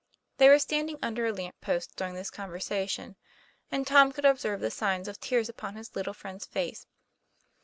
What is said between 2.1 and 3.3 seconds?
this conversation